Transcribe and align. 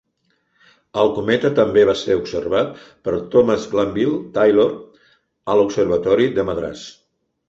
El 1.01 1.09
cometa 1.17 1.49
també 1.59 1.83
va 1.89 1.93
ser 1.99 2.15
observat 2.21 2.71
per 3.07 3.13
Thomas 3.35 3.67
Glanville 3.73 4.21
Taylor 4.39 4.67
a 5.55 5.59
l'Observatori 5.61 6.27
de 6.39 6.47
Madras. 6.49 6.87